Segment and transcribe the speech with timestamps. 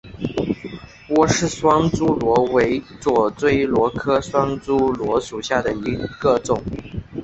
[1.09, 6.59] 芮氏双珠螺为左锥螺科双珠螺属下的一个种。